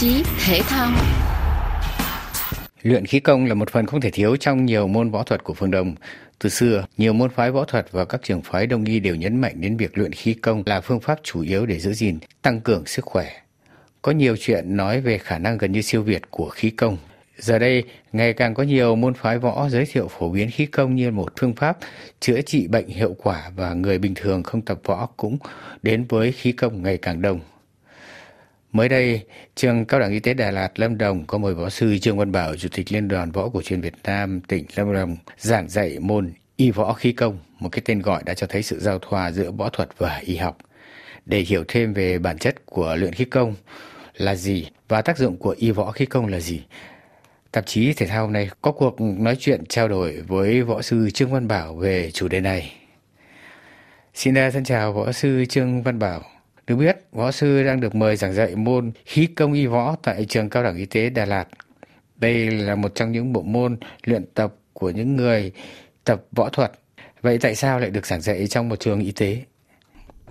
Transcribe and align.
chí 0.00 0.22
thể 0.44 0.60
thao 0.62 0.90
Luyện 2.82 3.06
khí 3.06 3.20
công 3.20 3.46
là 3.46 3.54
một 3.54 3.70
phần 3.70 3.86
không 3.86 4.00
thể 4.00 4.10
thiếu 4.10 4.36
trong 4.36 4.66
nhiều 4.66 4.88
môn 4.88 5.10
võ 5.10 5.22
thuật 5.22 5.44
của 5.44 5.54
phương 5.54 5.70
Đông. 5.70 5.94
Từ 6.38 6.48
xưa, 6.48 6.86
nhiều 6.96 7.12
môn 7.12 7.30
phái 7.30 7.50
võ 7.50 7.64
thuật 7.64 7.92
và 7.92 8.04
các 8.04 8.20
trường 8.22 8.42
phái 8.42 8.66
đông 8.66 8.84
y 8.84 9.00
đều 9.00 9.14
nhấn 9.14 9.40
mạnh 9.40 9.60
đến 9.60 9.76
việc 9.76 9.98
luyện 9.98 10.12
khí 10.12 10.34
công 10.34 10.62
là 10.66 10.80
phương 10.80 11.00
pháp 11.00 11.20
chủ 11.22 11.40
yếu 11.40 11.66
để 11.66 11.78
giữ 11.78 11.92
gìn, 11.92 12.18
tăng 12.42 12.60
cường 12.60 12.86
sức 12.86 13.04
khỏe. 13.04 13.32
Có 14.02 14.12
nhiều 14.12 14.36
chuyện 14.36 14.76
nói 14.76 15.00
về 15.00 15.18
khả 15.18 15.38
năng 15.38 15.58
gần 15.58 15.72
như 15.72 15.82
siêu 15.82 16.02
việt 16.02 16.22
của 16.30 16.48
khí 16.48 16.70
công. 16.70 16.96
Giờ 17.38 17.58
đây, 17.58 17.84
ngày 18.12 18.32
càng 18.32 18.54
có 18.54 18.62
nhiều 18.62 18.96
môn 18.96 19.14
phái 19.14 19.38
võ 19.38 19.68
giới 19.68 19.86
thiệu 19.86 20.08
phổ 20.08 20.30
biến 20.30 20.50
khí 20.50 20.66
công 20.66 20.96
như 20.96 21.10
một 21.10 21.32
phương 21.40 21.54
pháp 21.54 21.78
chữa 22.20 22.40
trị 22.40 22.68
bệnh 22.68 22.88
hiệu 22.88 23.16
quả 23.22 23.50
và 23.56 23.74
người 23.74 23.98
bình 23.98 24.14
thường 24.14 24.42
không 24.42 24.60
tập 24.60 24.80
võ 24.84 25.06
cũng 25.16 25.38
đến 25.82 26.04
với 26.08 26.32
khí 26.32 26.52
công 26.52 26.82
ngày 26.82 26.96
càng 26.96 27.22
đông. 27.22 27.40
Mới 28.72 28.88
đây, 28.88 29.24
trường 29.54 29.84
Cao 29.84 30.00
đẳng 30.00 30.12
Y 30.12 30.20
tế 30.20 30.34
Đà 30.34 30.50
Lạt 30.50 30.80
Lâm 30.80 30.98
Đồng 30.98 31.26
có 31.26 31.38
mời 31.38 31.54
võ 31.54 31.68
sư 31.68 31.98
Trương 31.98 32.18
Văn 32.18 32.32
Bảo, 32.32 32.56
Chủ 32.56 32.68
tịch 32.72 32.92
Liên 32.92 33.08
đoàn 33.08 33.30
Võ 33.30 33.48
cổ 33.48 33.62
truyền 33.62 33.80
Việt 33.80 33.94
Nam 34.04 34.40
tỉnh 34.40 34.64
Lâm 34.76 34.94
Đồng 34.94 35.16
giảng 35.38 35.68
dạy 35.68 35.98
môn 35.98 36.32
y 36.56 36.70
võ 36.70 36.92
khí 36.92 37.12
công, 37.12 37.38
một 37.58 37.68
cái 37.68 37.82
tên 37.84 38.02
gọi 38.02 38.22
đã 38.26 38.34
cho 38.34 38.46
thấy 38.46 38.62
sự 38.62 38.80
giao 38.80 38.98
thoa 38.98 39.30
giữa 39.30 39.50
võ 39.50 39.68
thuật 39.68 39.88
và 39.98 40.16
y 40.16 40.36
học. 40.36 40.58
Để 41.26 41.40
hiểu 41.40 41.64
thêm 41.68 41.94
về 41.94 42.18
bản 42.18 42.38
chất 42.38 42.66
của 42.66 42.96
luyện 42.96 43.12
khí 43.12 43.24
công 43.24 43.54
là 44.16 44.34
gì 44.34 44.66
và 44.88 45.02
tác 45.02 45.18
dụng 45.18 45.36
của 45.36 45.54
y 45.58 45.70
võ 45.70 45.92
khí 45.92 46.06
công 46.06 46.26
là 46.26 46.40
gì, 46.40 46.62
tạp 47.52 47.66
chí 47.66 47.92
thể 47.92 48.06
thao 48.06 48.22
hôm 48.22 48.32
nay 48.32 48.50
có 48.62 48.72
cuộc 48.72 49.00
nói 49.00 49.36
chuyện 49.36 49.66
trao 49.68 49.88
đổi 49.88 50.22
với 50.28 50.62
võ 50.62 50.82
sư 50.82 51.10
Trương 51.10 51.32
Văn 51.32 51.48
Bảo 51.48 51.74
về 51.74 52.10
chủ 52.10 52.28
đề 52.28 52.40
này. 52.40 52.72
Xin 54.14 54.38
à, 54.38 54.50
thân 54.50 54.64
chào 54.64 54.92
võ 54.92 55.12
sư 55.12 55.44
Trương 55.48 55.82
Văn 55.82 55.98
Bảo. 55.98 56.22
Được 56.70 56.76
biết, 56.76 56.96
võ 57.12 57.30
sư 57.30 57.62
đang 57.64 57.80
được 57.80 57.94
mời 57.94 58.16
giảng 58.16 58.32
dạy 58.32 58.56
môn 58.56 58.90
khí 59.04 59.26
công 59.26 59.52
y 59.52 59.66
võ 59.66 59.96
tại 60.02 60.24
trường 60.28 60.50
cao 60.50 60.62
đẳng 60.62 60.76
y 60.76 60.86
tế 60.86 61.10
Đà 61.10 61.24
Lạt. 61.24 61.44
Đây 62.16 62.50
là 62.50 62.74
một 62.74 62.94
trong 62.94 63.12
những 63.12 63.32
bộ 63.32 63.42
môn 63.42 63.76
luyện 64.04 64.24
tập 64.34 64.54
của 64.72 64.90
những 64.90 65.16
người 65.16 65.52
tập 66.04 66.22
võ 66.36 66.48
thuật. 66.48 66.70
Vậy 67.22 67.38
tại 67.42 67.54
sao 67.54 67.78
lại 67.78 67.90
được 67.90 68.06
giảng 68.06 68.20
dạy 68.20 68.46
trong 68.46 68.68
một 68.68 68.80
trường 68.80 69.00
y 69.00 69.12
tế? 69.20 69.36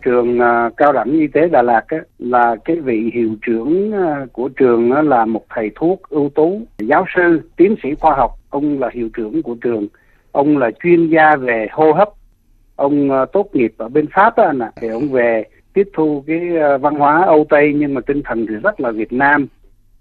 Trường 0.06 0.40
à, 0.40 0.70
cao 0.78 0.94
đẳng 0.94 1.12
y 1.12 1.28
tế 1.28 1.48
Đà 1.48 1.62
Lạt 1.62 1.86
là 2.20 2.56
cái 2.66 2.76
vị 2.76 3.12
hiệu 3.14 3.36
trưởng 3.42 3.92
à, 3.92 4.26
của 4.34 4.50
trường 4.50 4.92
là 4.92 5.26
một 5.26 5.46
thầy 5.56 5.72
thuốc 5.76 6.10
ưu 6.10 6.30
tú, 6.36 6.62
giáo 6.78 7.06
sư, 7.16 7.42
tiến 7.58 7.76
sĩ 7.84 7.90
khoa 8.00 8.16
học. 8.16 8.32
Ông 8.50 8.80
là 8.80 8.90
hiệu 8.94 9.10
trưởng 9.14 9.44
của 9.44 9.56
trường. 9.62 9.88
Ông 10.32 10.58
là 10.58 10.72
chuyên 10.84 11.10
gia 11.10 11.36
về 11.36 11.68
hô 11.72 11.94
hấp. 11.94 12.10
Ông 12.76 13.12
à, 13.12 13.26
tốt 13.34 13.50
nghiệp 13.54 13.74
ở 13.78 13.90
bên 13.90 14.06
Pháp 14.16 14.38
đó 14.38 14.44
anh 14.44 14.60
ạ. 14.60 14.72
Thì 14.82 14.88
ông 14.88 15.12
về 15.12 15.44
tiếp 15.74 15.90
thu 15.94 16.24
cái 16.28 16.58
ờ, 16.58 16.78
văn 16.78 16.96
hóa 16.96 17.24
Âu 17.26 17.46
Tây 17.50 17.74
nhưng 17.76 17.94
mà 17.94 18.02
tinh 18.02 18.22
thần 18.26 18.46
thì 18.48 18.56
rất 18.56 18.80
là 18.80 18.92
Việt 18.92 19.14
Nam. 19.14 19.48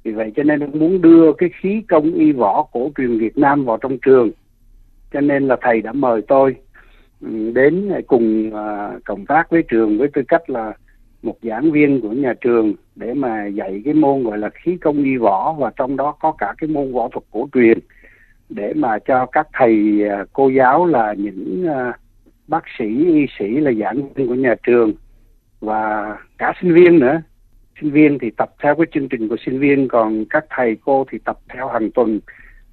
Vì 0.02 0.12
vậy 0.12 0.33
cho 0.36 0.42
nên 0.42 0.78
muốn 0.78 1.02
đưa 1.02 1.33
cái 1.33 1.50
khí 1.60 1.83
công 1.88 2.14
y 2.14 2.33
võ 2.33 2.66
cổ 2.72 2.91
truyền 2.97 3.19
Việt 3.19 3.38
Nam 3.38 3.64
vào 3.64 3.77
trong 3.77 3.98
trường. 3.98 4.30
Cho 5.12 5.20
nên 5.20 5.48
là 5.48 5.56
thầy 5.60 5.83
đã 5.83 5.92
mời 5.92 6.22
tôi 6.28 6.56
ừ, 7.20 7.50
đến 7.55 7.91
cùng 8.06 8.50
ờ, 8.52 8.98
cộng 9.05 9.27
tác 9.27 9.50
với 9.50 9.62
trường 9.69 9.98
với 9.98 10.08
tư 10.14 10.22
cách 10.28 10.50
là 10.50 10.72
một 11.22 11.36
giảng 11.42 11.70
viên 11.72 12.00
của 12.00 12.12
nhà 12.12 12.34
trường 12.41 12.75
để 12.97 13.14
mà 13.14 13.47
dạy 13.47 13.82
cái 13.84 13.94
môn 13.94 14.22
gọi 14.22 14.38
là 14.38 14.48
khí 14.48 14.77
công 14.80 15.05
y 15.05 15.16
võ 15.16 15.53
và 15.58 15.72
trong 15.77 15.97
đó 15.97 16.14
có 16.20 16.32
cả 16.38 16.55
cái 16.58 16.69
môn 16.69 16.92
võ 16.92 17.08
thuật 17.08 17.25
cổ 17.30 17.48
truyền 17.55 17.78
để 18.48 18.72
mà 18.75 18.98
cho 18.98 19.27
các 19.27 19.48
thầy 19.53 20.03
ờ, 20.10 20.25
cô 20.32 20.48
giáo 20.48 20.86
là 20.86 21.14
những 21.19 21.66
bác 22.48 22.64
sĩ, 22.78 22.84
y 23.06 23.27
sĩ 23.38 23.47
là 23.60 23.72
giảng 23.72 24.12
viên 24.14 24.28
của 24.28 24.34
nhà 24.34 24.55
trường 24.62 24.92
và 25.61 26.17
cả 26.39 26.53
sinh 26.61 26.75
viên 26.75 26.98
nữa. 26.98 27.23
Sinh 27.81 27.91
viên 27.91 28.19
thì 28.19 28.31
tập 28.31 28.51
theo 28.62 28.75
cái 28.75 28.87
chương 28.92 29.09
trình 29.09 29.28
của 29.28 29.37
sinh 29.47 29.59
viên 29.59 29.89
còn 29.89 30.25
các 30.31 30.45
thầy 30.50 30.77
cô 30.84 31.06
thì 31.11 31.19
tập 31.25 31.39
theo 31.55 31.69
hàng 31.69 31.91
tuần 31.91 32.21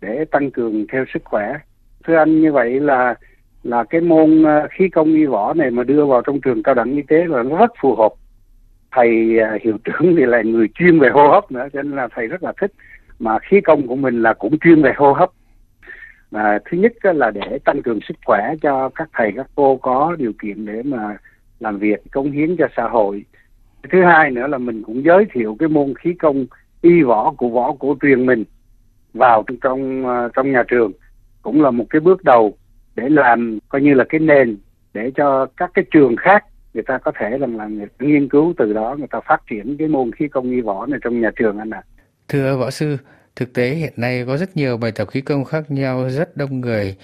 để 0.02 0.26
tăng 0.32 0.52
cường 0.52 0.86
theo 0.92 1.06
sức 1.14 1.22
khỏe. 1.26 1.54
Thưa 2.04 2.16
anh 2.16 2.42
như 2.42 2.52
vậy 2.52 2.80
là 2.80 3.16
là 3.64 3.84
cái 3.84 4.02
môn 4.02 4.44
ờ, 4.44 4.68
khí 4.72 4.90
công 4.90 5.14
y 5.14 5.26
võ 5.26 5.54
này 5.54 5.72
mà 5.72 5.84
đưa 5.84 6.06
vào 6.06 6.22
trong 6.22 6.42
trường 6.42 6.64
cao 6.64 6.76
đẳng 6.76 6.96
y 6.96 7.02
tế 7.02 7.26
là 7.26 7.44
nó 7.44 7.58
rất 7.58 7.72
phù 7.82 7.96
hợp. 7.96 8.14
Thầy 8.92 9.40
ờ, 9.40 9.58
hiệu 9.62 9.78
trưởng 9.84 10.16
thì 10.18 10.26
là 10.26 10.42
người 10.42 10.68
chuyên 10.76 11.00
về 11.00 11.10
hô 11.10 11.28
hấp 11.28 11.52
nữa 11.52 11.68
cho 11.74 11.82
nên 11.82 11.96
là 11.96 12.08
thầy 12.16 12.28
rất 12.28 12.44
là 12.44 12.54
thích. 12.62 12.72
Mà 13.20 13.40
khí 13.40 13.62
công 13.62 13.88
của 13.88 13.96
mình 13.96 14.22
là 14.22 14.34
cũng 14.34 14.60
chuyên 14.60 14.82
về 14.82 14.94
hô 14.96 15.14
hấp. 15.14 15.30
À, 16.32 16.60
thứ 16.66 16.78
nhất 16.78 16.94
là 17.02 17.32
để 17.32 17.60
tăng 17.66 17.82
cường 17.82 18.00
sức 18.08 18.18
khỏe 18.26 18.54
cho 18.62 18.90
các 18.96 19.10
thầy 19.14 19.32
các 19.36 19.48
cô 19.56 19.78
có 19.78 20.16
điều 20.20 20.32
kiện 20.42 20.66
để 20.66 20.84
mà 20.84 21.18
làm 21.60 21.80
việc 21.80 22.12
cống 22.12 22.32
hiến 22.32 22.56
cho 22.58 22.68
xã 22.76 22.88
hội 22.88 23.26
thứ 23.92 24.04
hai 24.04 24.32
nữa 24.32 24.48
là 24.48 24.58
mình 24.58 24.84
cũng 24.84 25.04
giới 25.06 25.26
thiệu 25.34 25.56
cái 25.60 25.70
môn 25.70 25.94
khí 25.96 26.14
công 26.20 26.46
y 26.82 27.02
võ 27.02 27.34
của 27.38 27.50
võ 27.50 27.76
cổ 27.80 27.98
truyền 28.02 28.26
mình 28.26 28.44
vào 29.14 29.44
trong 29.48 29.58
trong, 29.62 30.06
ờ, 30.06 30.30
trong 30.36 30.52
nhà 30.52 30.64
trường 30.68 30.92
cũng 31.42 31.62
là 31.62 31.72
một 31.72 31.86
cái 31.90 32.00
bước 32.00 32.24
đầu 32.24 32.58
để 32.96 33.10
làm 33.10 33.60
coi 33.70 33.82
như 33.82 33.94
là 33.94 34.04
cái 34.10 34.20
nền 34.20 34.58
để 34.94 35.12
cho 35.16 35.46
các 35.58 35.72
cái 35.74 35.86
trường 35.92 36.16
khác 36.16 36.46
người 36.74 36.84
ta 36.84 36.98
có 36.98 37.12
thể 37.20 37.38
làm 37.38 37.58
là 37.58 37.68
người 37.68 37.88
nghiên 38.00 38.30
cứu 38.30 38.54
từ 38.58 38.74
đó 38.74 38.96
người 38.98 39.08
ta 39.08 39.20
phát 39.28 39.42
triển 39.50 39.78
cái 39.78 39.88
môn 39.88 40.12
khí 40.12 40.28
công 40.28 40.52
y 40.52 40.62
võ 40.62 40.86
này 40.86 41.00
trong 41.04 41.22
nhà 41.22 41.32
trường 41.36 41.58
anh 41.58 41.70
ạ. 41.70 41.84
À. 41.86 41.90
Thưa 42.28 42.58
võ 42.58 42.70
sư, 42.70 42.98
thực 43.36 43.54
tế 43.54 43.70
hiện 43.70 43.94
nay 43.98 44.24
có 44.28 44.38
rất 44.38 44.58
nhiều 44.58 44.78
bài 44.78 44.92
tập 44.96 45.08
khí 45.12 45.22
công 45.22 45.44
khác 45.44 45.72
nhau, 45.72 46.10
rất 46.10 46.38
đông 46.38 46.62
người 46.62 46.96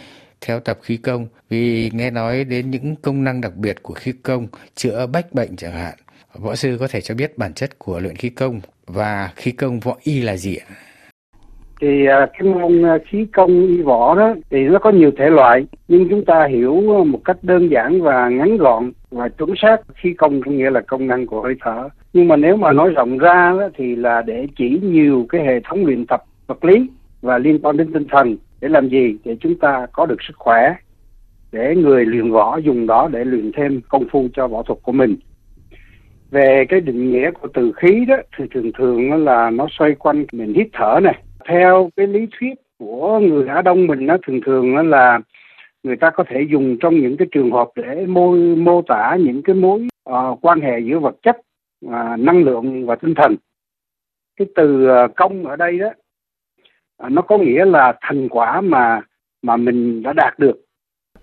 theo 0.45 0.59
tập 0.59 0.77
khí 0.81 0.97
công 0.97 1.27
vì 1.49 1.89
nghe 1.93 2.11
nói 2.11 2.43
đến 2.43 2.71
những 2.71 2.95
công 3.01 3.23
năng 3.23 3.41
đặc 3.41 3.55
biệt 3.55 3.83
của 3.83 3.93
khí 3.93 4.11
công 4.23 4.47
chữa 4.75 5.07
bách 5.07 5.33
bệnh 5.33 5.55
chẳng 5.55 5.71
hạn. 5.71 5.93
Võ 6.35 6.55
sư 6.55 6.77
có 6.79 6.87
thể 6.87 7.01
cho 7.01 7.15
biết 7.15 7.37
bản 7.37 7.53
chất 7.53 7.79
của 7.79 7.99
luyện 7.99 8.15
khí 8.15 8.29
công 8.29 8.61
và 8.87 9.29
khí 9.35 9.51
công 9.51 9.79
võ 9.79 9.95
y 10.03 10.21
là 10.21 10.37
gì 10.37 10.55
ạ? 10.55 10.67
Thì 11.81 12.05
à, 12.05 12.27
cái 12.33 12.41
môn 12.41 12.85
à, 12.85 12.97
khí 13.09 13.25
công 13.33 13.67
y 13.67 13.81
võ 13.81 14.15
đó 14.15 14.35
thì 14.49 14.63
nó 14.63 14.79
có 14.79 14.91
nhiều 14.91 15.11
thể 15.17 15.29
loại 15.29 15.65
nhưng 15.87 16.09
chúng 16.09 16.25
ta 16.25 16.47
hiểu 16.49 17.01
à, 17.01 17.03
một 17.03 17.19
cách 17.25 17.37
đơn 17.41 17.71
giản 17.71 18.01
và 18.01 18.29
ngắn 18.29 18.57
gọn 18.57 18.91
và 19.11 19.29
chuẩn 19.29 19.49
xác 19.61 19.77
khí 19.95 20.13
công 20.13 20.41
có 20.41 20.51
nghĩa 20.51 20.69
là 20.69 20.81
công 20.81 21.07
năng 21.07 21.27
của 21.27 21.41
hơi 21.41 21.55
thở 21.61 21.89
nhưng 22.13 22.27
mà 22.27 22.35
nếu 22.35 22.55
mà 22.55 22.71
nói 22.71 22.89
rộng 22.89 23.17
ra 23.17 23.55
đó, 23.59 23.69
thì 23.77 23.95
là 23.95 24.21
để 24.21 24.47
chỉ 24.57 24.79
nhiều 24.83 25.25
cái 25.29 25.45
hệ 25.45 25.59
thống 25.69 25.85
luyện 25.85 26.05
tập 26.05 26.23
vật 26.47 26.65
lý 26.65 26.87
và 27.21 27.37
liên 27.37 27.59
quan 27.61 27.77
đến 27.77 27.93
tinh 27.93 28.05
thần 28.11 28.37
để 28.61 28.69
làm 28.69 28.89
gì? 28.89 29.15
Để 29.23 29.37
chúng 29.39 29.55
ta 29.55 29.87
có 29.91 30.05
được 30.05 30.21
sức 30.27 30.33
khỏe 30.37 30.75
để 31.51 31.75
người 31.75 32.05
luyện 32.05 32.31
võ 32.31 32.57
dùng 32.57 32.87
đó 32.87 33.09
để 33.11 33.25
luyện 33.25 33.51
thêm 33.51 33.81
công 33.89 34.05
phu 34.11 34.27
cho 34.33 34.47
võ 34.47 34.63
thuật 34.63 34.79
của 34.83 34.91
mình. 34.91 35.15
Về 36.31 36.65
cái 36.69 36.81
định 36.81 37.11
nghĩa 37.11 37.31
của 37.31 37.47
từ 37.53 37.71
khí 37.71 38.05
đó 38.07 38.17
thì 38.37 38.45
thường 38.53 38.71
thường 38.77 39.25
là 39.25 39.49
nó 39.49 39.67
xoay 39.69 39.95
quanh 39.95 40.25
mình 40.31 40.53
hít 40.53 40.67
thở 40.73 40.99
này. 41.03 41.23
Theo 41.47 41.89
cái 41.95 42.07
lý 42.07 42.27
thuyết 42.39 42.53
của 42.79 43.19
người 43.19 43.47
Á 43.47 43.61
Đông 43.61 43.87
mình 43.87 44.05
nó 44.05 44.17
thường 44.27 44.41
thường 44.45 44.89
là 44.89 45.19
người 45.83 45.95
ta 45.95 46.09
có 46.09 46.23
thể 46.27 46.41
dùng 46.51 46.77
trong 46.79 46.95
những 46.95 47.17
cái 47.17 47.27
trường 47.31 47.51
hợp 47.51 47.69
để 47.75 48.05
mô 48.05 48.35
mô 48.55 48.81
tả 48.81 49.17
những 49.19 49.41
cái 49.43 49.55
mối 49.55 49.87
uh, 50.09 50.39
quan 50.41 50.61
hệ 50.61 50.79
giữa 50.79 50.99
vật 50.99 51.15
chất 51.23 51.37
uh, 51.85 52.19
năng 52.19 52.43
lượng 52.43 52.85
và 52.85 52.95
tinh 52.95 53.15
thần. 53.15 53.35
Cái 54.37 54.47
từ 54.55 54.87
uh, 54.89 55.15
công 55.15 55.45
ở 55.45 55.55
đây 55.55 55.79
đó 55.79 55.89
nó 57.09 57.21
có 57.21 57.37
nghĩa 57.37 57.65
là 57.65 57.93
thành 58.01 58.29
quả 58.29 58.61
mà 58.61 59.01
mà 59.41 59.57
mình 59.57 60.03
đã 60.03 60.13
đạt 60.13 60.39
được 60.39 60.55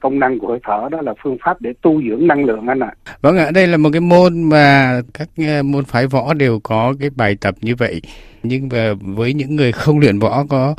công 0.00 0.18
năng 0.18 0.38
của 0.38 0.48
hơi 0.48 0.58
thở 0.64 0.88
đó 0.90 1.00
là 1.00 1.14
phương 1.22 1.36
pháp 1.44 1.60
để 1.60 1.72
tu 1.82 2.02
dưỡng 2.02 2.26
năng 2.26 2.44
lượng 2.44 2.66
anh 2.66 2.80
ạ. 2.80 2.92
À. 3.04 3.14
Vâng 3.20 3.38
ạ, 3.38 3.50
đây 3.54 3.66
là 3.66 3.76
một 3.76 3.88
cái 3.92 4.00
môn 4.00 4.42
mà 4.42 5.00
các 5.14 5.28
ờ, 5.38 5.62
môn 5.62 5.84
phái 5.84 6.06
võ 6.06 6.34
đều 6.34 6.58
có 6.62 6.94
cái 7.00 7.10
bài 7.16 7.36
tập 7.40 7.54
như 7.60 7.74
vậy. 7.78 8.00
Nhưng 8.42 8.68
mà 8.72 8.94
với 9.16 9.34
những 9.34 9.56
người 9.56 9.72
không 9.72 9.98
luyện 9.98 10.18
võ 10.18 10.44
có 10.50 10.74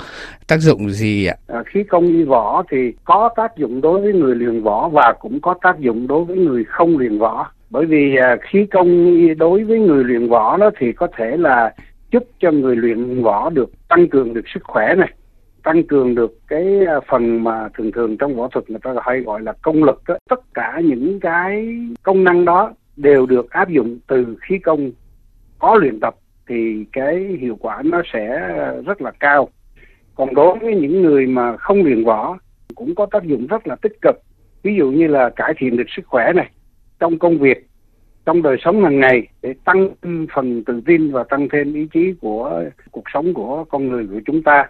tác 0.48 0.58
dụng 0.58 0.90
gì 0.90 1.26
ạ? 1.26 1.36
À, 1.48 1.64
khí 1.66 1.84
công 1.84 2.08
y 2.08 2.24
võ 2.24 2.64
thì 2.72 2.78
có 3.04 3.30
tác 3.36 3.58
dụng 3.58 3.82
đối 3.82 4.02
với 4.02 4.14
người 4.14 4.36
luyện 4.36 4.64
võ 4.64 4.90
và 4.90 5.14
cũng 5.20 5.42
có 5.42 5.56
tác 5.62 5.80
dụng 5.80 6.08
đối 6.08 6.26
với 6.26 6.38
người 6.38 6.64
không 6.64 6.98
luyện 6.98 7.20
võ. 7.20 7.52
Bởi 7.70 7.86
vì 7.86 8.16
à, 8.16 8.38
khí 8.50 8.66
công 8.72 9.18
đối 9.38 9.64
với 9.64 9.80
người 9.80 10.04
luyện 10.04 10.30
võ 10.30 10.58
đó 10.58 10.70
thì 10.80 10.92
có 10.94 11.08
thể 11.18 11.38
là 11.38 11.74
giúp 12.12 12.24
cho 12.40 12.52
người 12.52 12.76
luyện 12.76 13.22
võ 13.24 13.50
được 13.50 13.70
tăng 13.88 14.10
cường 14.10 14.34
được 14.34 14.48
sức 14.54 14.64
khỏe 14.64 14.96
này, 14.96 15.14
tăng 15.64 15.84
cường 15.84 16.16
được 16.16 16.40
cái 16.48 16.86
à, 16.88 17.00
phần 17.10 17.44
mà 17.44 17.70
thường 17.78 17.92
thường 17.92 18.18
trong 18.18 18.36
võ 18.36 18.48
thuật 18.48 18.70
người 18.70 18.80
ta 18.84 18.94
hay 19.02 19.20
gọi 19.20 19.42
là 19.42 19.54
công 19.62 19.84
lực 19.84 20.02
đó. 20.08 20.18
tất 20.30 20.54
cả 20.54 20.82
những 20.84 21.20
cái 21.20 21.78
công 22.04 22.24
năng 22.24 22.46
đó 22.46 22.74
đều 22.96 23.26
được 23.26 23.50
áp 23.50 23.70
dụng 23.70 24.00
từ 24.08 24.38
khí 24.42 24.60
công 24.60 24.92
có 25.60 25.76
luyện 25.76 26.00
tập 26.00 26.16
thì 26.48 26.86
cái 26.94 27.38
hiệu 27.40 27.58
quả 27.60 27.82
nó 27.86 28.02
sẽ 28.14 28.50
rất 28.86 29.02
là 29.02 29.12
cao 29.20 29.50
còn 30.16 30.36
đối 30.36 30.60
với 30.60 30.76
những 30.76 31.02
người 31.02 31.28
mà 31.28 31.58
không 31.58 31.84
luyện 31.84 32.04
võ 32.04 32.38
cũng 32.76 32.96
có 32.96 33.06
tác 33.06 33.24
dụng 33.24 33.48
rất 33.48 33.68
là 33.68 33.76
tích 33.76 34.02
cực 34.02 34.16
ví 34.64 34.76
dụ 34.76 34.92
như 34.92 35.08
là 35.08 35.30
cải 35.30 35.54
thiện 35.58 35.78
được 35.78 35.90
sức 35.96 36.06
khỏe 36.06 36.34
này, 36.34 36.50
trong 37.00 37.20
công 37.20 37.38
việc 37.38 37.68
trong 38.26 38.42
đời 38.42 38.58
sống 38.64 38.84
hàng 38.84 39.00
ngày 39.00 39.28
để 39.42 39.54
tăng 39.66 39.90
phần 40.36 40.64
tự 40.64 40.82
tin 40.86 41.12
và 41.12 41.24
tăng 41.24 41.50
thêm 41.50 41.74
ý 41.74 41.88
chí 41.94 42.14
của 42.22 42.64
cuộc 42.92 43.04
sống 43.14 43.34
của 43.34 43.64
con 43.70 43.88
người 43.88 44.08
của 44.08 44.22
chúng 44.26 44.44
ta. 44.44 44.70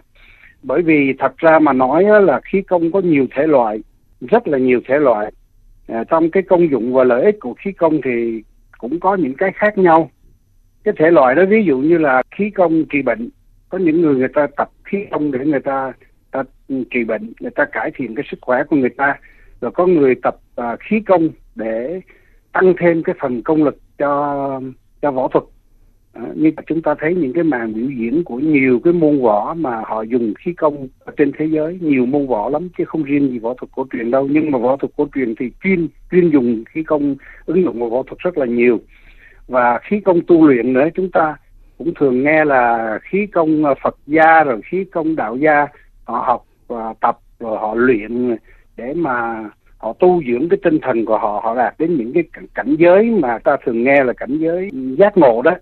Bởi 0.62 0.82
vì 0.82 1.12
thật 1.18 1.36
ra 1.36 1.58
mà 1.58 1.72
nói 1.72 2.04
là 2.22 2.40
khí 2.44 2.62
công 2.62 2.92
có 2.92 3.00
nhiều 3.00 3.26
thể 3.36 3.46
loại 3.46 3.78
rất 4.20 4.48
là 4.48 4.58
nhiều 4.58 4.80
thể 4.88 4.98
loại. 4.98 5.32
À, 5.88 6.04
trong 6.04 6.30
cái 6.30 6.42
công 6.42 6.70
dụng 6.70 6.92
và 6.92 7.04
lợi 7.04 7.24
ích 7.24 7.36
của 7.40 7.54
khí 7.54 7.72
công 7.72 8.00
thì 8.04 8.42
cũng 8.78 9.00
có 9.00 9.14
những 9.14 9.34
cái 9.34 9.52
khác 9.54 9.78
nhau. 9.78 10.10
Cái 10.84 10.94
thể 10.98 11.10
loại 11.10 11.34
đó 11.34 11.42
ví 11.48 11.64
dụ 11.64 11.78
như 11.78 11.98
là 11.98 12.22
khí 12.36 12.50
công 12.50 12.84
trị 12.92 13.02
bệnh. 13.02 13.28
Có 13.68 13.78
những 13.78 14.00
người 14.00 14.14
người 14.14 14.28
ta 14.34 14.46
tập 14.56 14.70
khí 14.84 14.98
công 15.10 15.30
để 15.30 15.38
người 15.44 15.60
ta, 15.60 15.92
ta 16.30 16.42
trị 16.68 17.04
bệnh 17.04 17.32
người 17.40 17.50
ta 17.50 17.64
cải 17.64 17.90
thiện 17.94 18.14
cái 18.14 18.24
sức 18.30 18.38
khỏe 18.40 18.64
của 18.64 18.76
người 18.76 18.90
ta. 18.96 19.18
Rồi 19.60 19.70
có 19.70 19.86
người 19.86 20.14
tập 20.22 20.36
à, 20.56 20.76
khí 20.80 21.00
công 21.06 21.28
để 21.54 22.00
tăng 22.52 22.74
thêm 22.78 23.02
cái 23.02 23.14
phần 23.20 23.42
công 23.42 23.64
lực 23.64 23.76
cho 23.98 24.60
cho 25.02 25.10
võ 25.10 25.28
thuật. 25.28 25.44
À, 26.12 26.22
như 26.34 26.50
chúng 26.66 26.82
ta 26.82 26.94
thấy 26.98 27.14
những 27.14 27.32
cái 27.32 27.44
màn 27.44 27.74
biểu 27.74 27.90
diễn 27.98 28.24
của 28.24 28.38
nhiều 28.38 28.80
cái 28.84 28.92
môn 28.92 29.22
võ 29.22 29.54
mà 29.54 29.82
họ 29.86 30.02
dùng 30.02 30.34
khí 30.38 30.52
công 30.52 30.88
ở 30.98 31.12
trên 31.16 31.32
thế 31.38 31.46
giới 31.46 31.78
nhiều 31.80 32.06
môn 32.06 32.26
võ 32.26 32.48
lắm 32.48 32.68
chứ 32.78 32.84
không 32.84 33.02
riêng 33.02 33.30
gì 33.30 33.38
võ 33.38 33.54
thuật 33.54 33.70
cổ 33.74 33.86
truyền 33.92 34.10
đâu. 34.10 34.28
Nhưng 34.30 34.50
mà 34.50 34.58
võ 34.58 34.76
thuật 34.76 34.92
cổ 34.96 35.08
truyền 35.14 35.34
thì 35.38 35.50
chuyên 35.64 35.88
chuyên 36.10 36.30
dùng 36.30 36.64
khí 36.68 36.82
công 36.82 37.16
ứng 37.46 37.62
dụng 37.62 37.80
vào 37.80 37.90
võ 37.90 38.02
thuật 38.02 38.18
rất 38.18 38.38
là 38.38 38.46
nhiều. 38.46 38.80
Và 39.48 39.78
khí 39.82 40.00
công 40.00 40.20
tu 40.26 40.46
luyện 40.46 40.72
nữa 40.72 40.88
chúng 40.94 41.10
ta 41.10 41.36
cũng 41.78 41.94
thường 41.94 42.22
nghe 42.22 42.44
là 42.44 42.98
khí 43.02 43.26
công 43.26 43.64
ờ, 43.64 43.74
Phật 43.82 43.96
gia 44.06 44.44
rồi 44.44 44.60
khí 44.64 44.84
công 44.84 45.16
đạo 45.16 45.36
gia 45.36 45.66
họ 46.04 46.24
học 46.26 46.44
và 46.66 46.94
tập 47.00 47.18
rồi 47.38 47.58
họ 47.58 47.74
luyện 47.74 48.36
để 48.76 48.94
mà 48.94 49.44
họ 49.80 49.92
tu 49.92 50.22
dưỡng 50.26 50.48
cái 50.48 50.58
tinh 50.62 50.78
thần 50.82 51.04
của 51.04 51.18
họ 51.18 51.40
họ 51.44 51.54
đạt 51.54 51.74
đến 51.78 51.96
những 51.96 52.12
cái 52.12 52.24
cảnh 52.54 52.76
giới 52.78 53.10
mà 53.10 53.38
ta 53.38 53.56
thường 53.64 53.84
nghe 53.84 54.04
là 54.04 54.12
cảnh 54.12 54.38
giới 54.38 54.70
giác 54.72 55.16
ngộ 55.16 55.42
đó. 55.42 55.52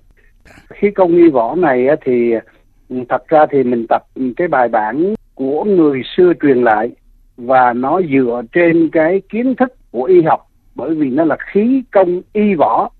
Khí 0.68 0.90
công 0.90 1.16
nghi 1.16 1.28
võ 1.28 1.54
này 1.54 1.86
thì 2.04 2.34
ừ, 2.88 2.96
thật 3.08 3.28
ra 3.28 3.46
thì 3.50 3.62
mình 3.62 3.86
tập 3.88 4.02
cái 4.36 4.48
bài 4.48 4.68
bản 4.68 5.14
của 5.34 5.64
người 5.64 6.02
xưa 6.16 6.32
truyền 6.42 6.62
lại 6.62 6.90
và 7.36 7.72
nó 7.72 8.00
dựa 8.12 8.42
trên 8.52 8.88
cái 8.92 9.20
kiến 9.28 9.54
thức 9.54 9.72
của 9.90 10.04
y 10.04 10.22
học, 10.22 10.46
bởi 10.74 10.94
vì 10.94 11.10
nó 11.10 11.24
là 11.24 11.36
khí 11.52 11.82
công 11.90 12.22
y 12.32 12.54
võ. 12.54 12.90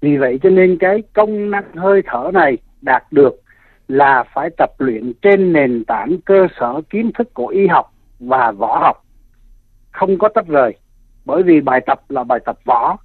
Vì 0.00 0.16
vậy 0.16 0.38
cho 0.42 0.50
nên 0.50 0.76
cái 0.78 1.02
công 1.12 1.50
năng 1.50 1.64
hơi 1.74 2.02
thở 2.06 2.30
này 2.34 2.58
đạt 2.82 3.04
được 3.10 3.42
là 3.88 4.24
phải 4.34 4.50
tập 4.58 4.70
luyện 4.78 5.12
trên 5.22 5.52
nền 5.52 5.84
tảng 5.84 6.16
cơ 6.24 6.46
sở 6.60 6.80
kiến 6.90 7.10
thức 7.18 7.34
của 7.34 7.46
y 7.46 7.66
học 7.66 7.92
và 8.20 8.52
võ 8.52 8.78
học 8.78 9.01
không 9.92 10.18
có 10.18 10.28
tách 10.28 10.46
rời. 10.46 10.74
Bởi 11.24 11.42
vì 11.42 11.60
bài 11.60 11.80
tập 11.86 12.00
là 12.08 12.24
bài 12.24 12.38
tập 12.44 12.58
võ 12.64 12.96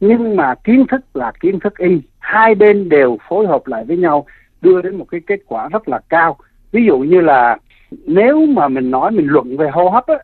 nhưng 0.00 0.36
mà 0.36 0.54
kiến 0.54 0.86
thức 0.90 1.00
là 1.14 1.32
kiến 1.40 1.60
thức 1.60 1.78
y. 1.78 2.00
Hai 2.18 2.54
bên 2.54 2.88
đều 2.88 3.18
phối 3.28 3.46
hợp 3.46 3.66
lại 3.66 3.84
với 3.84 3.96
nhau 3.96 4.26
đưa 4.60 4.82
đến 4.82 4.96
một 4.96 5.04
cái 5.10 5.20
kết 5.26 5.40
quả 5.46 5.68
rất 5.68 5.88
là 5.88 6.00
cao. 6.08 6.36
Ví 6.72 6.86
dụ 6.86 6.98
như 6.98 7.20
là 7.20 7.56
nếu 8.06 8.46
mà 8.46 8.68
mình 8.68 8.90
nói 8.90 9.10
mình 9.10 9.26
luận 9.26 9.56
về 9.56 9.70
hô 9.70 9.88
hấp 9.88 10.06
á, 10.06 10.18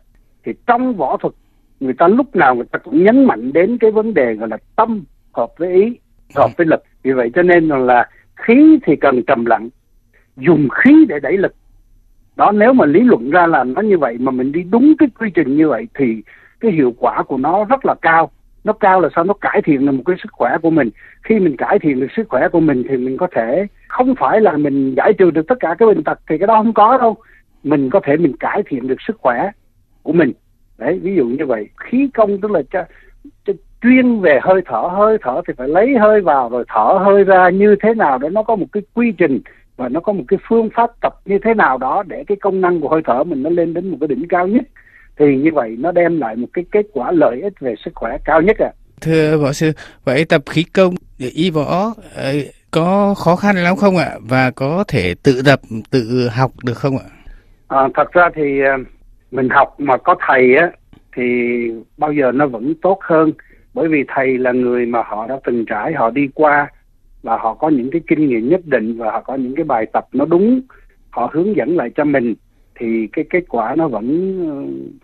thì 0.45 0.53
trong 0.67 0.93
võ 0.93 1.17
thuật 1.17 1.33
người 1.79 1.93
ta 1.93 2.07
lúc 2.07 2.35
nào 2.35 2.55
người 2.55 2.65
ta 2.71 2.79
cũng 2.79 3.03
nhấn 3.03 3.25
mạnh 3.25 3.53
đến 3.53 3.77
cái 3.77 3.91
vấn 3.91 4.13
đề 4.13 4.33
gọi 4.33 4.49
là 4.49 4.57
tâm 4.75 5.03
hợp 5.33 5.49
với 5.57 5.73
ý 5.73 5.99
hợp 6.35 6.49
với 6.57 6.67
lực. 6.67 6.83
Vì 7.03 7.11
vậy 7.11 7.31
cho 7.35 7.41
nên 7.41 7.67
là 7.67 8.09
khí 8.35 8.79
thì 8.85 8.95
cần 8.95 9.23
trầm 9.27 9.45
lặng 9.45 9.69
dùng 10.37 10.67
khí 10.69 11.05
để 11.09 11.19
đẩy 11.19 11.37
lực 11.37 11.55
đó 12.35 12.51
nếu 12.51 12.73
mà 12.73 12.85
lý 12.85 12.99
luận 12.99 13.29
ra 13.29 13.47
là 13.47 13.63
nó 13.63 13.81
như 13.81 13.97
vậy 13.97 14.17
mà 14.19 14.31
mình 14.31 14.51
đi 14.51 14.63
đúng 14.63 14.93
cái 14.99 15.09
quy 15.19 15.29
trình 15.29 15.57
như 15.57 15.69
vậy 15.69 15.87
thì 15.99 16.21
cái 16.59 16.71
hiệu 16.71 16.93
quả 16.97 17.23
của 17.23 17.37
nó 17.37 17.65
rất 17.65 17.85
là 17.85 17.95
cao. 18.01 18.31
Nó 18.63 18.73
cao 18.73 19.01
là 19.01 19.09
sao? 19.15 19.23
Nó 19.23 19.33
cải 19.33 19.61
thiện 19.61 19.85
được 19.85 19.91
một 19.91 20.03
cái 20.05 20.15
sức 20.23 20.31
khỏe 20.31 20.57
của 20.61 20.69
mình. 20.69 20.89
Khi 21.23 21.39
mình 21.39 21.57
cải 21.57 21.79
thiện 21.79 21.99
được 21.99 22.07
sức 22.15 22.29
khỏe 22.29 22.47
của 22.47 22.59
mình 22.59 22.83
thì 22.89 22.97
mình 22.97 23.17
có 23.17 23.27
thể 23.35 23.67
không 23.87 24.15
phải 24.15 24.41
là 24.41 24.57
mình 24.57 24.93
giải 24.97 25.13
trừ 25.13 25.31
được 25.31 25.47
tất 25.47 25.55
cả 25.59 25.75
cái 25.79 25.87
bệnh 25.87 26.03
tật 26.03 26.19
thì 26.29 26.37
cái 26.37 26.47
đó 26.47 26.55
không 26.55 26.73
có 26.73 26.97
đâu. 26.97 27.15
Mình 27.63 27.89
có 27.89 27.99
thể 28.03 28.17
mình 28.17 28.37
cải 28.37 28.63
thiện 28.69 28.87
được 28.87 29.01
sức 29.07 29.17
khỏe 29.19 29.51
của 30.03 30.13
mình. 30.13 30.31
Đấy 30.77 30.99
ví 31.03 31.15
dụ 31.15 31.25
như 31.25 31.45
vậy. 31.45 31.69
Khí 31.79 32.09
công 32.13 32.41
tức 32.41 32.51
là 32.51 32.61
cho, 32.71 32.83
cho 33.45 33.53
chuyên 33.81 34.19
về 34.19 34.39
hơi 34.41 34.61
thở 34.65 34.89
hơi 34.91 35.17
thở 35.21 35.41
thì 35.47 35.53
phải 35.57 35.67
lấy 35.67 35.97
hơi 35.97 36.21
vào 36.21 36.49
rồi 36.49 36.63
thở 36.67 36.99
hơi 37.05 37.23
ra 37.23 37.49
như 37.49 37.75
thế 37.81 37.93
nào 37.93 38.17
để 38.17 38.29
nó 38.29 38.43
có 38.43 38.55
một 38.55 38.65
cái 38.71 38.83
quy 38.93 39.11
trình 39.11 39.41
và 39.77 39.89
nó 39.89 39.99
có 39.99 40.13
một 40.13 40.23
cái 40.27 40.39
phương 40.49 40.69
pháp 40.75 40.89
tập 41.01 41.15
như 41.25 41.37
thế 41.43 41.53
nào 41.53 41.77
đó 41.77 42.03
để 42.07 42.23
cái 42.27 42.37
công 42.41 42.61
năng 42.61 42.81
của 42.81 42.89
hơi 42.89 43.01
thở 43.05 43.23
mình 43.23 43.43
nó 43.43 43.49
lên 43.49 43.73
đến 43.73 43.87
một 43.87 43.97
cái 43.99 44.07
đỉnh 44.07 44.27
cao 44.27 44.47
nhất 44.47 44.63
thì 45.19 45.37
như 45.37 45.49
vậy 45.53 45.75
nó 45.79 45.91
đem 45.91 46.19
lại 46.19 46.35
một 46.35 46.47
cái 46.53 46.65
kết 46.71 46.85
quả 46.93 47.11
lợi 47.11 47.41
ích 47.41 47.53
về 47.59 47.75
sức 47.85 47.91
khỏe 47.95 48.17
cao 48.25 48.41
nhất 48.41 48.57
ạ. 48.59 48.71
À. 48.73 48.77
Thưa 49.01 49.37
võ 49.37 49.51
sư, 49.51 49.71
vậy 50.03 50.25
tập 50.25 50.41
khí 50.49 50.63
công 50.63 50.93
y 51.17 51.49
võ 51.49 51.93
ờ, 52.15 52.33
có 52.71 53.13
khó 53.17 53.35
khăn 53.35 53.55
lắm 53.55 53.75
không 53.75 53.97
ạ? 53.97 54.11
Và 54.29 54.51
có 54.51 54.83
thể 54.87 55.15
tự 55.23 55.41
tập, 55.45 55.59
tự 55.91 56.29
học 56.31 56.51
được 56.65 56.77
không 56.77 56.97
ạ? 56.97 57.05
À, 57.67 57.87
thật 57.95 58.11
ra 58.11 58.29
thì 58.35 58.61
ờ, 58.61 58.77
mình 59.31 59.49
học 59.49 59.75
mà 59.77 59.97
có 59.97 60.15
thầy 60.27 60.55
á 60.55 60.71
thì 61.15 61.23
bao 61.97 62.11
giờ 62.11 62.31
nó 62.31 62.47
vẫn 62.47 62.73
tốt 62.81 62.99
hơn 63.01 63.31
bởi 63.73 63.87
vì 63.87 64.03
thầy 64.15 64.37
là 64.37 64.51
người 64.51 64.85
mà 64.85 65.03
họ 65.05 65.27
đã 65.27 65.35
từng 65.43 65.65
trải 65.65 65.93
họ 65.93 66.09
đi 66.09 66.27
qua 66.33 66.67
và 67.23 67.37
họ 67.37 67.53
có 67.53 67.69
những 67.69 67.89
cái 67.91 68.01
kinh 68.07 68.27
nghiệm 68.27 68.49
nhất 68.49 68.61
định 68.65 68.97
và 68.97 69.11
họ 69.11 69.21
có 69.21 69.35
những 69.35 69.55
cái 69.55 69.63
bài 69.63 69.85
tập 69.93 70.07
nó 70.13 70.25
đúng, 70.25 70.61
họ 71.09 71.29
hướng 71.33 71.55
dẫn 71.55 71.77
lại 71.77 71.89
cho 71.95 72.03
mình, 72.03 72.35
thì 72.75 73.07
cái 73.13 73.25
kết 73.29 73.43
quả 73.49 73.75
nó 73.75 73.87
vẫn 73.87 74.37
ờ, 74.49 74.55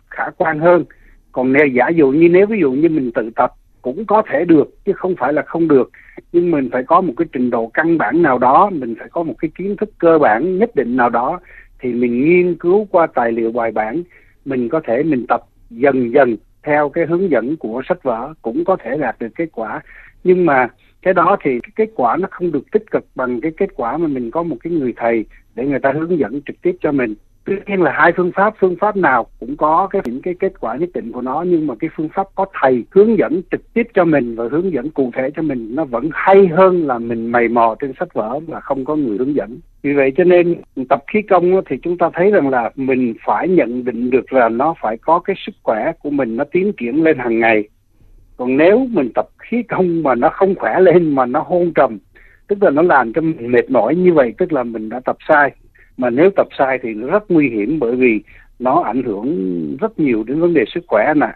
khả 0.09 0.23
quan 0.37 0.59
hơn. 0.59 0.85
Còn 1.31 1.53
nếu 1.53 1.67
giả 1.67 1.89
dụ 1.89 2.11
như 2.11 2.29
nếu 2.29 2.47
ví 2.47 2.59
dụ 2.59 2.71
như 2.71 2.89
mình 2.89 3.11
tự 3.11 3.29
tập 3.35 3.53
cũng 3.81 4.05
có 4.05 4.23
thể 4.31 4.45
được, 4.45 4.85
chứ 4.85 4.93
không 4.93 5.15
phải 5.15 5.33
là 5.33 5.41
không 5.41 5.67
được. 5.67 5.91
Nhưng 6.31 6.51
mình 6.51 6.69
phải 6.71 6.83
có 6.83 7.01
một 7.01 7.13
cái 7.17 7.27
trình 7.31 7.49
độ 7.49 7.67
căn 7.73 7.97
bản 7.97 8.21
nào 8.21 8.37
đó, 8.37 8.69
mình 8.73 8.95
phải 8.99 9.07
có 9.11 9.23
một 9.23 9.33
cái 9.37 9.51
kiến 9.57 9.75
thức 9.75 9.89
cơ 9.97 10.17
bản 10.17 10.57
nhất 10.57 10.75
định 10.75 10.95
nào 10.95 11.09
đó, 11.09 11.39
thì 11.79 11.93
mình 11.93 12.25
nghiên 12.25 12.55
cứu 12.55 12.87
qua 12.91 13.07
tài 13.07 13.31
liệu 13.31 13.51
bài 13.51 13.71
bản, 13.71 14.03
mình 14.45 14.69
có 14.69 14.81
thể 14.87 15.03
mình 15.03 15.25
tập 15.27 15.41
dần 15.69 16.13
dần 16.13 16.37
theo 16.63 16.89
cái 16.89 17.05
hướng 17.05 17.31
dẫn 17.31 17.57
của 17.57 17.81
sách 17.89 18.03
vở 18.03 18.33
cũng 18.41 18.65
có 18.65 18.77
thể 18.83 18.97
đạt 18.97 19.15
được 19.19 19.29
kết 19.35 19.49
quả. 19.51 19.81
Nhưng 20.23 20.45
mà 20.45 20.67
cái 21.01 21.13
đó 21.13 21.37
thì 21.43 21.59
cái 21.63 21.71
kết 21.75 21.91
quả 21.95 22.17
nó 22.17 22.27
không 22.31 22.51
được 22.51 22.71
tích 22.71 22.91
cực 22.91 23.05
bằng 23.15 23.41
cái 23.41 23.51
kết 23.57 23.69
quả 23.75 23.97
mà 23.97 24.07
mình 24.07 24.31
có 24.31 24.43
một 24.43 24.57
cái 24.63 24.73
người 24.73 24.93
thầy 24.97 25.25
để 25.55 25.65
người 25.65 25.79
ta 25.79 25.91
hướng 25.91 26.19
dẫn 26.19 26.41
trực 26.45 26.61
tiếp 26.61 26.75
cho 26.81 26.91
mình. 26.91 27.15
Tuy 27.45 27.55
nhiên 27.67 27.81
là 27.81 27.91
hai 27.91 28.11
phương 28.17 28.31
pháp 28.35 28.53
phương 28.59 28.75
pháp 28.75 28.95
nào 28.95 29.27
cũng 29.39 29.57
có 29.57 29.87
cái 29.91 30.01
những 30.05 30.21
cái 30.21 30.33
kết 30.39 30.53
quả 30.59 30.75
nhất 30.75 30.89
định 30.93 31.11
của 31.11 31.21
nó, 31.21 31.43
nhưng 31.47 31.67
mà 31.67 31.75
cái 31.79 31.89
phương 31.95 32.09
pháp 32.09 32.27
có 32.35 32.45
thầy 32.61 32.83
hướng 32.91 33.17
dẫn 33.17 33.41
trực 33.51 33.73
tiếp 33.73 33.87
cho 33.93 34.05
mình 34.05 34.35
và 34.35 34.47
hướng 34.51 34.73
dẫn 34.73 34.89
cụ 34.89 35.11
thể 35.13 35.29
cho 35.35 35.41
mình 35.41 35.75
nó 35.75 35.85
vẫn 35.85 36.09
hay 36.13 36.47
hơn 36.47 36.87
là 36.87 36.97
mình 36.97 37.31
mày 37.31 37.47
mò 37.47 37.75
trên 37.79 37.93
sách 37.99 38.13
vở 38.13 38.39
mà 38.47 38.59
không 38.59 38.85
có 38.85 38.95
người 38.95 39.17
hướng 39.17 39.35
dẫn. 39.35 39.59
Vì 39.81 39.93
vậy 39.93 40.11
cho 40.17 40.23
nên 40.23 40.55
tập 40.89 41.03
khí 41.07 41.21
công 41.21 41.61
thì 41.69 41.75
chúng 41.83 41.97
ta 41.97 42.09
thấy 42.13 42.31
rằng 42.31 42.49
là 42.49 42.71
mình 42.75 43.13
phải 43.25 43.47
nhận 43.47 43.85
định 43.85 44.09
được 44.09 44.33
là 44.33 44.49
nó 44.49 44.73
phải 44.81 44.97
có 44.97 45.19
cái 45.19 45.35
sức 45.45 45.55
khỏe 45.63 45.91
của 45.99 46.09
mình 46.09 46.35
nó 46.35 46.43
tiến 46.43 46.71
triển 46.77 47.03
lên 47.03 47.17
hàng 47.17 47.39
ngày 47.39 47.63
còn 48.39 48.57
nếu 48.57 48.87
mình 48.91 49.09
tập 49.15 49.27
khí 49.37 49.63
công 49.69 50.03
mà 50.03 50.15
nó 50.15 50.29
không 50.29 50.55
khỏe 50.55 50.79
lên 50.79 51.15
mà 51.15 51.25
nó 51.25 51.43
hôn 51.47 51.71
trầm 51.75 51.97
tức 52.47 52.63
là 52.63 52.69
nó 52.69 52.81
làm 52.81 53.13
cho 53.13 53.21
mình 53.21 53.51
mệt 53.51 53.69
mỏi 53.69 53.95
như 53.95 54.13
vậy 54.13 54.33
tức 54.37 54.53
là 54.53 54.63
mình 54.63 54.89
đã 54.89 54.99
tập 55.05 55.17
sai 55.27 55.51
mà 55.97 56.09
nếu 56.09 56.29
tập 56.35 56.47
sai 56.57 56.79
thì 56.83 56.93
nó 56.93 57.07
rất 57.07 57.31
nguy 57.31 57.49
hiểm 57.49 57.79
bởi 57.79 57.95
vì 57.95 58.19
nó 58.59 58.81
ảnh 58.81 59.03
hưởng 59.03 59.27
rất 59.79 59.99
nhiều 59.99 60.23
đến 60.23 60.39
vấn 60.39 60.53
đề 60.53 60.63
sức 60.73 60.83
khỏe 60.87 61.13
nè 61.15 61.27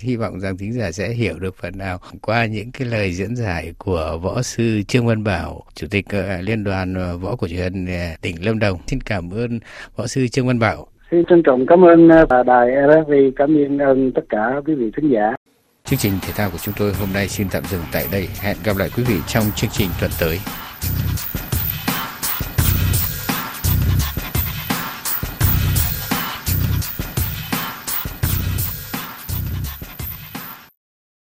hy 0.00 0.16
vọng 0.16 0.40
rằng 0.40 0.56
thính 0.56 0.72
giả 0.72 0.90
sẽ 0.92 1.08
hiểu 1.08 1.34
được 1.38 1.54
phần 1.56 1.78
nào 1.78 1.98
qua 2.22 2.46
những 2.46 2.70
cái 2.72 2.88
lời 2.88 3.12
diễn 3.12 3.36
giải 3.36 3.72
của 3.78 4.18
võ 4.22 4.42
sư 4.42 4.82
Trương 4.88 5.06
Văn 5.06 5.24
Bảo, 5.24 5.62
Chủ 5.74 5.86
tịch 5.90 6.04
ờ, 6.08 6.40
Liên 6.40 6.64
đoàn 6.64 6.94
ờ, 6.94 7.18
Võ 7.18 7.36
cổ 7.36 7.48
truyền 7.48 7.86
ờ, 7.86 8.16
tỉnh 8.22 8.44
Lâm 8.44 8.58
Đồng. 8.58 8.78
Xin 8.86 9.00
cảm 9.00 9.30
ơn 9.30 9.58
võ 9.96 10.06
sư 10.06 10.26
Trương 10.28 10.46
Văn 10.46 10.58
Bảo. 10.58 10.86
Xin 11.10 11.24
trân 11.24 11.42
trọng 11.42 11.66
cảm 11.66 11.84
ơn 11.84 12.08
đài 12.46 12.68
RFI, 12.68 13.30
cảm 13.36 13.56
ơn 13.80 14.12
tất 14.12 14.22
cả 14.28 14.60
quý 14.66 14.74
vị 14.74 14.90
thính 14.96 15.10
giả. 15.10 15.34
Chương 15.84 15.98
trình 15.98 16.18
thể 16.22 16.32
thao 16.32 16.50
của 16.50 16.58
chúng 16.58 16.74
tôi 16.76 16.94
hôm 16.94 17.12
nay 17.12 17.28
xin 17.28 17.48
tạm 17.48 17.64
dừng 17.70 17.82
tại 17.92 18.06
đây. 18.10 18.28
Hẹn 18.40 18.56
gặp 18.64 18.76
lại 18.76 18.90
quý 18.96 19.02
vị 19.02 19.16
trong 19.28 19.44
chương 19.56 19.70
trình 19.70 19.90
tuần 20.00 20.10
tới. 20.18 20.40